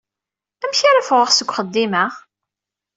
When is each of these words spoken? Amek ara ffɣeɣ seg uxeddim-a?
Amek 0.63 0.79
ara 0.89 1.05
ffɣeɣ 1.05 1.29
seg 1.31 1.49
uxeddim-a? 1.49 2.05